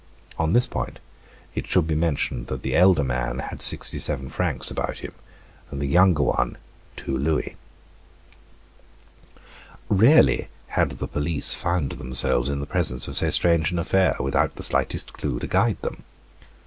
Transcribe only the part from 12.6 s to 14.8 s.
the presence of so strange an affair, without the